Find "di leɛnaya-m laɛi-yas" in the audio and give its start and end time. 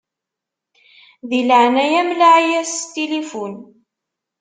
1.29-2.71